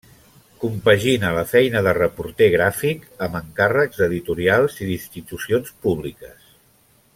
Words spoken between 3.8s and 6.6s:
d'editorials i d'institucions públiques.